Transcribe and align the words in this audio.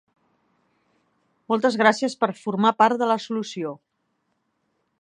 Moltes 1.53 1.77
gràcies 1.81 2.17
per 2.23 2.29
formar 2.39 2.71
part 2.81 3.03
de 3.03 3.11
la 3.13 3.19
solució! 3.27 3.75